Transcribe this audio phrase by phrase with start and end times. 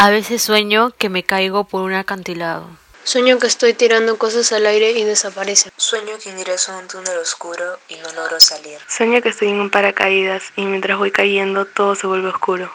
[0.00, 2.68] A veces sueño que me caigo por un acantilado.
[3.02, 5.72] Sueño que estoy tirando cosas al aire y desaparecen.
[5.76, 8.78] Sueño que ingreso a un túnel oscuro y no logro salir.
[8.86, 12.70] Sueño que estoy en un paracaídas y mientras voy cayendo todo se vuelve oscuro.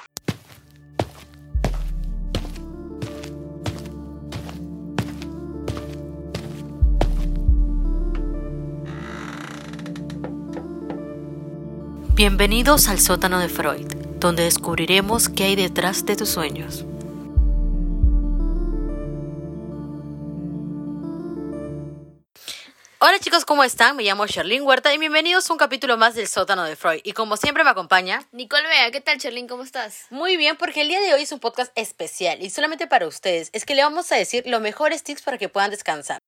[12.16, 13.88] Bienvenidos al sótano de Freud,
[14.20, 16.86] donde descubriremos qué hay detrás de tus sueños.
[23.06, 23.98] Hola chicos, ¿cómo están?
[23.98, 27.02] Me llamo Sherlyn Huerta y bienvenidos a un capítulo más del sótano de Freud.
[27.04, 28.26] Y como siempre me acompaña...
[28.32, 29.46] Nicole Vea, ¿qué tal Sherlyn?
[29.46, 30.06] ¿Cómo estás?
[30.10, 33.50] Muy bien, porque el día de hoy es un podcast especial y solamente para ustedes.
[33.52, 36.22] Es que le vamos a decir los mejores tips para que puedan descansar.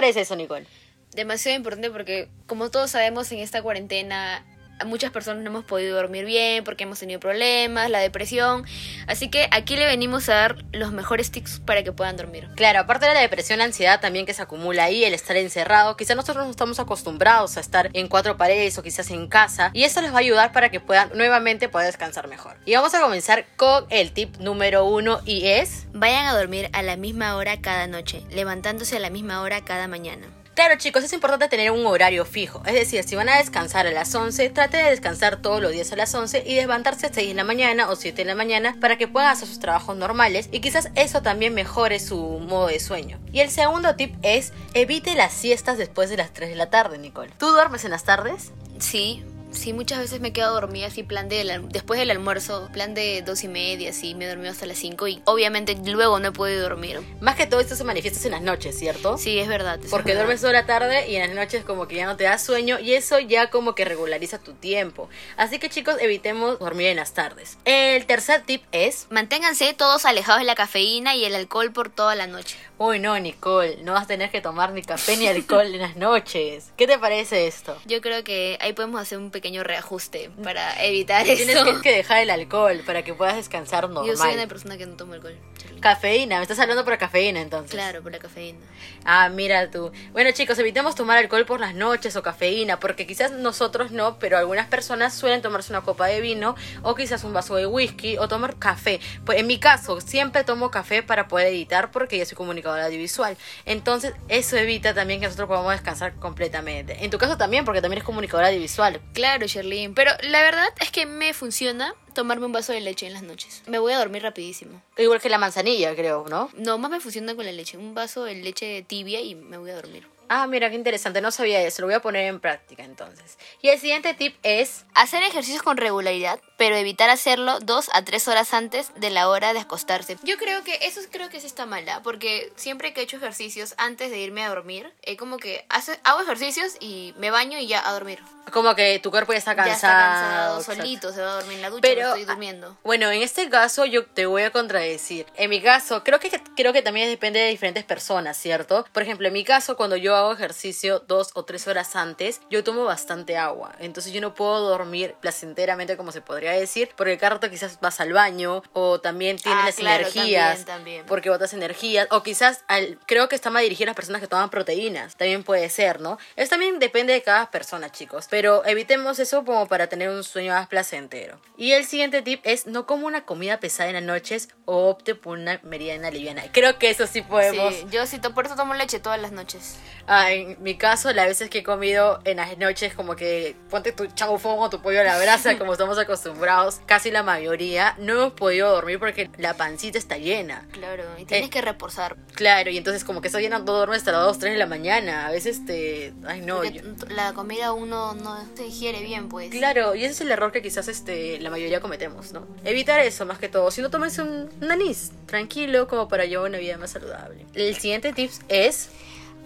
[0.00, 0.66] Parece eso, Nicole?
[1.12, 4.46] Demasiado importante porque, como todos sabemos, en esta cuarentena
[4.84, 8.64] muchas personas no hemos podido dormir bien porque hemos tenido problemas, la depresión.
[9.06, 12.48] Así que aquí le venimos a dar los mejores tips para que puedan dormir.
[12.56, 15.96] Claro, aparte de la depresión, la ansiedad también que se acumula ahí, el estar encerrado.
[15.96, 19.70] Quizás nosotros no estamos acostumbrados a estar en cuatro paredes o quizás en casa.
[19.72, 22.56] Y eso les va a ayudar para que puedan nuevamente poder descansar mejor.
[22.64, 25.86] Y vamos a comenzar con el tip número uno y es...
[25.92, 29.88] Vayan a dormir a la misma hora cada noche, levantándose a la misma hora cada
[29.88, 30.39] mañana.
[30.54, 32.62] Claro chicos, es importante tener un horario fijo.
[32.66, 35.92] Es decir, si van a descansar a las 11, trate de descansar todos los días
[35.92, 38.76] a las 11 y levantarse a 6 de la mañana o 7 de la mañana
[38.80, 42.80] para que puedan hacer sus trabajos normales y quizás eso también mejore su modo de
[42.80, 43.20] sueño.
[43.32, 46.98] Y el segundo tip es evite las siestas después de las 3 de la tarde,
[46.98, 47.30] Nicole.
[47.38, 48.52] ¿Tú duermes en las tardes?
[48.80, 52.94] Sí, Sí, muchas veces me he quedado dormida así, plan de después del almuerzo, plan
[52.94, 56.28] de dos y media, así, me he dormido hasta las cinco y obviamente luego no
[56.28, 57.00] he podido dormir.
[57.20, 59.18] Más que todo esto se manifiesta en las noches, ¿cierto?
[59.18, 59.80] Sí, es verdad.
[59.90, 62.38] Porque duermes toda la tarde y en las noches como que ya no te da
[62.38, 65.08] sueño y eso ya como que regulariza tu tiempo.
[65.36, 67.58] Así que chicos, evitemos dormir en las tardes.
[67.64, 69.08] El tercer tip es...
[69.10, 72.56] Manténganse todos alejados de la cafeína y el alcohol por toda la noche.
[72.78, 75.96] Uy, no, Nicole, no vas a tener que tomar ni café ni alcohol en las
[75.96, 76.70] noches.
[76.76, 77.76] ¿Qué te parece esto?
[77.84, 81.64] Yo creo que ahí podemos hacer un pequeño reajuste para evitar eso.
[81.64, 84.06] Tienes que dejar el alcohol para que puedas descansar normal.
[84.06, 85.36] Yo soy una persona que no toma alcohol.
[85.80, 87.70] Cafeína, me estás hablando por la cafeína entonces.
[87.70, 88.58] Claro, por la cafeína.
[89.04, 89.90] Ah, mira tú.
[90.12, 94.36] Bueno chicos, evitemos tomar alcohol por las noches o cafeína, porque quizás nosotros no, pero
[94.36, 98.28] algunas personas suelen tomarse una copa de vino o quizás un vaso de whisky o
[98.28, 99.00] tomar café.
[99.24, 103.36] Pues en mi caso, siempre tomo café para poder editar porque yo soy comunicadora audiovisual.
[103.64, 107.04] Entonces, eso evita también que nosotros podamos descansar completamente.
[107.04, 109.00] En tu caso también, porque también eres comunicadora audiovisual.
[109.12, 113.12] Claro, Sherlyn, pero la verdad es que me funciona tomarme un vaso de leche en
[113.12, 113.62] las noches.
[113.66, 114.82] Me voy a dormir rapidísimo.
[114.98, 116.50] Igual que la manzanilla, creo, ¿no?
[116.54, 117.78] No, más me funciona con la leche.
[117.78, 120.06] Un vaso de leche tibia y me voy a dormir.
[120.32, 123.36] Ah, mira, qué interesante, no sabía eso, lo voy a poner en práctica entonces.
[123.62, 124.84] Y el siguiente tip es...
[124.94, 129.52] Hacer ejercicios con regularidad, pero evitar hacerlo dos a tres horas antes de la hora
[129.54, 130.18] de acostarse.
[130.22, 133.74] Yo creo que eso creo que sí está mala, porque siempre que he hecho ejercicios
[133.76, 137.66] antes de irme a dormir, es como que hace, hago ejercicios y me baño y
[137.66, 138.22] ya a dormir.
[138.52, 139.70] Como que tu cuerpo ya está cansado.
[139.70, 142.78] Ya está cansado, solito, se va a dormir en la ducha, pero estoy durmiendo.
[142.84, 145.26] Bueno, en este caso yo te voy a contradecir.
[145.36, 148.86] En mi caso, creo que, creo que también depende de diferentes personas, ¿cierto?
[148.92, 152.62] Por ejemplo, en mi caso, cuando yo hago ejercicio dos o tres horas antes, yo
[152.64, 153.72] tomo bastante agua.
[153.78, 158.00] Entonces yo no puedo dormir placenteramente, como se podría decir, porque el rato quizás vas
[158.00, 160.48] al baño o también tienes Ah, las claro, energías.
[160.58, 161.06] también, también.
[161.06, 162.06] Porque botas energías.
[162.10, 165.16] O quizás al, creo que está más dirigido a las personas que toman proteínas.
[165.16, 166.18] También puede ser, ¿no?
[166.36, 168.26] Eso también depende de cada persona, chicos.
[168.30, 171.40] Pero evitemos eso como para tener un sueño más placentero.
[171.56, 175.14] Y el siguiente tip es no como una comida pesada en las noches o opte
[175.14, 176.42] por una meridiana liviana.
[176.52, 177.74] Creo que eso sí podemos.
[177.74, 179.76] Sí, yo sí, por eso tomo leche todas las noches.
[180.12, 183.92] Ah, en mi caso, las veces que he comido en las noches, como que ponte
[183.92, 188.14] tu chaufón o tu pollo a la brasa, como estamos acostumbrados, casi la mayoría, no
[188.14, 190.66] hemos podido dormir porque la pancita está llena.
[190.72, 192.16] Claro, y tienes Eh, que reposar.
[192.34, 194.66] Claro, y entonces como que está llena, no duermes hasta las 2, 3 de la
[194.66, 195.28] mañana.
[195.28, 196.12] A veces te...
[196.26, 196.64] Ay, no.
[196.64, 199.50] yo- La comida uno no se digiere bien, pues.
[199.50, 202.48] Claro, y ese es el error que quizás este, la mayoría cometemos, ¿no?
[202.64, 203.70] Evitar eso más que todo.
[203.70, 207.46] Si no tomes un, un anís, tranquilo, como para llevar una vida más saludable.
[207.54, 208.88] El siguiente tips es...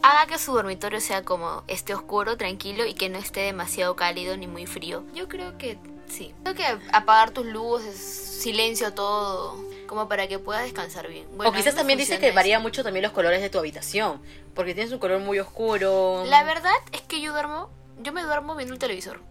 [0.07, 4.37] Haga que su dormitorio sea como esté oscuro, tranquilo y que no esté demasiado cálido
[4.37, 5.03] ni muy frío.
[5.15, 5.79] Yo creo que
[6.09, 6.35] sí.
[6.43, 9.57] Creo que apagar tus luces, silencio todo,
[9.87, 11.27] como para que puedas descansar bien.
[11.35, 14.21] Bueno, o quizás también dice que varía mucho también los colores de tu habitación.
[14.55, 16.23] Porque tienes un color muy oscuro.
[16.27, 17.71] La verdad es que yo duermo,
[18.03, 19.23] yo me duermo viendo el televisor.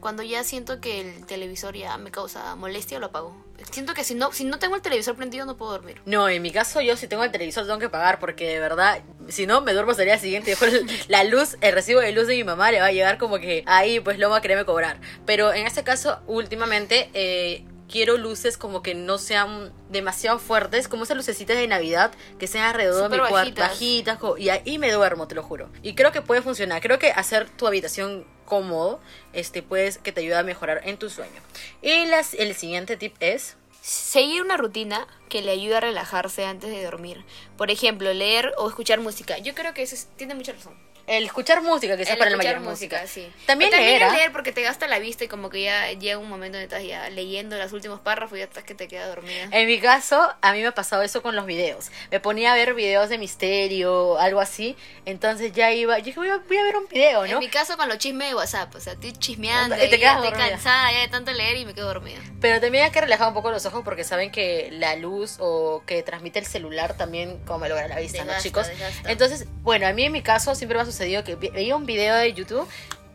[0.00, 3.34] Cuando ya siento que el televisor ya me causa molestia, lo apago.
[3.72, 6.00] Siento que si no, si no tengo el televisor prendido no puedo dormir.
[6.06, 9.00] No, en mi caso yo si tengo el televisor tengo que pagar porque de verdad,
[9.28, 12.28] si no me duermo hasta el día siguiente, el- la luz, el recibo de luz
[12.28, 14.64] de mi mamá le va a llegar como que ahí pues lo va a quererme
[14.64, 15.00] cobrar.
[15.26, 21.04] Pero en este caso últimamente eh, quiero luces como que no sean demasiado fuertes, como
[21.04, 24.18] esas lucecitas de Navidad que sean alrededor de mi cuarto, bajitas.
[24.38, 25.68] y ahí me duermo, te lo juro.
[25.82, 26.80] Y creo que puede funcionar.
[26.82, 29.00] Creo que hacer tu habitación cómodo,
[29.32, 31.40] este, puedes que te ayude a mejorar en tu sueño.
[31.82, 33.56] Y las, el siguiente tip es
[33.92, 37.24] Seguir una rutina que le ayude a relajarse antes de dormir.
[37.56, 39.38] Por ejemplo, leer o escuchar música.
[39.38, 40.76] Yo creo que eso es- tiene mucha razón.
[41.06, 43.30] el escuchar música, que sea El para la escuchar mayor música, música.
[43.30, 43.32] sí.
[43.46, 44.12] También, también leer, el ¿ah?
[44.14, 46.86] leer porque te gasta la vista y como que ya llega un momento donde estás
[46.86, 49.48] ya leyendo los últimos párrafos y ya estás que te queda dormida.
[49.50, 51.86] En mi caso, a mí me ha pasado eso con los videos.
[52.10, 54.76] Me ponía a ver videos de misterio, algo así.
[55.06, 57.38] Entonces ya iba, yo dije, voy a, voy a ver un video, En ¿no?
[57.38, 60.22] mi caso con los chismes de WhatsApp, o sea, estoy chismeando Y te y, quedas
[60.22, 62.18] ya estoy cansada ya de tanto leer y me quedo dormida.
[62.42, 65.82] Pero también hay que relajar un poco los ojos porque saben que la luz o
[65.86, 68.66] que transmite el celular también como me logra la vista, ¿no, chicos?
[68.68, 69.10] desgasta.
[69.10, 71.86] Entonces, bueno, a mí en mi caso siempre me ha sucedido que ve- veía un
[71.86, 72.68] video de YouTube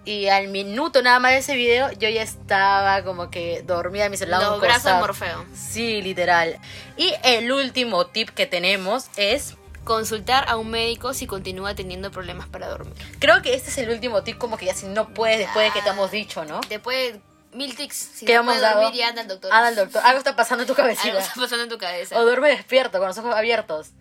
[0.05, 4.11] y al minuto nada más de ese video yo ya estaba como que dormida en
[4.11, 4.41] mi celular.
[4.43, 4.93] Los brazos de.
[4.99, 5.45] Morfeo.
[5.55, 6.59] Sí, literal.
[6.97, 9.55] Y el último tip que tenemos es
[9.85, 12.93] Consultar a un médico si continúa teniendo problemas para dormir.
[13.19, 15.73] Creo que este es el último tip, como que ya si no puedes después de
[15.77, 16.61] que te hemos dicho, ¿no?
[16.69, 17.15] Después,
[17.55, 17.95] mil tics.
[17.95, 18.81] Si ¿Qué no hemos dado?
[18.81, 19.51] dormir, ya anda al doctor.
[19.51, 20.01] Anda al doctor.
[20.05, 21.19] Algo está pasando en tu Algo cabecita.
[21.19, 22.17] está pasando en tu cabeza.
[22.19, 23.91] O duerme despierto, con los ojos abiertos.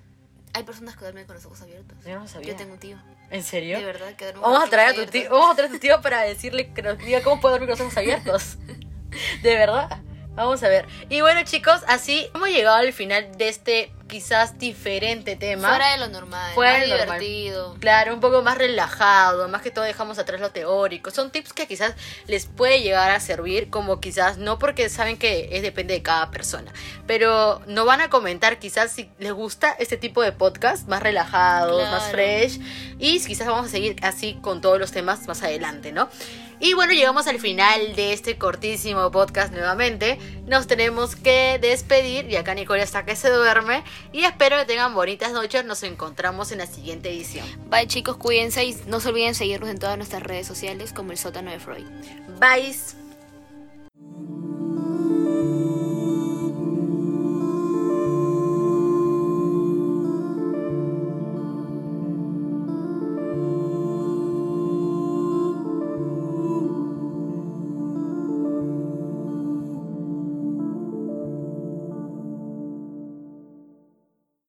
[0.55, 1.97] Hay personas que duermen con los ojos abiertos.
[2.05, 2.49] Yo no sabía.
[2.53, 2.99] Yo tengo un tío.
[3.31, 3.79] ¿En serio?
[3.79, 5.79] De verdad, que duerme Vamos a traer a tu tío, vamos a traer a tu
[5.79, 8.57] tío para decirle que nos diga cómo puede dormir con los ojos abiertos.
[9.43, 9.89] De verdad.
[10.35, 10.87] Vamos a ver.
[11.09, 15.69] Y bueno, chicos, así hemos llegado al final de este quizás diferente tema.
[15.71, 16.53] Fuera de lo normal.
[16.55, 17.19] Fuera más de lo normal.
[17.21, 17.77] divertido.
[17.81, 21.11] Claro, un poco más relajado, más que todo dejamos atrás lo teórico.
[21.11, 21.95] Son tips que quizás
[22.27, 26.31] les puede llegar a servir, como quizás no porque saben que es depende de cada
[26.31, 26.71] persona,
[27.07, 31.83] pero no van a comentar quizás si les gusta este tipo de podcast más relajados,
[31.91, 32.13] más Claro.
[32.13, 32.61] fresh
[32.99, 36.11] y quizás vamos a seguir así con todos los temas más adelante, ¿no?
[36.65, 40.17] Y bueno, llegamos al final de este cortísimo podcast nuevamente.
[40.47, 43.83] Nos tenemos que despedir y acá Nicole hasta que se duerme
[44.13, 45.65] y espero que tengan bonitas noches.
[45.65, 47.45] Nos encontramos en la siguiente edición.
[47.69, 51.19] Bye chicos, cuídense y no se olviden seguirnos en todas nuestras redes sociales como el
[51.19, 51.85] sótano de Freud.
[52.39, 53.02] Bye.